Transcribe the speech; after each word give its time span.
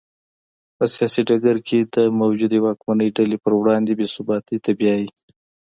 په 0.77 0.83
سیاسي 0.93 1.21
ډګر 1.29 1.57
کې 1.67 1.79
د 1.95 1.97
موجودې 2.19 2.57
واکمنې 2.65 3.07
ډلې 3.17 3.37
پر 3.43 3.53
وړاندې 3.59 3.91
بې 3.97 4.07
ثباتۍ 4.15 4.57
ته 4.65 4.71
بیايي. 4.79 5.07